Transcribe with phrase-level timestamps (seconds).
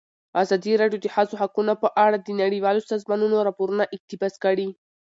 [0.41, 4.67] ازادي راډیو د د ښځو حقونه په اړه د نړیوالو سازمانونو راپورونه اقتباس کړي.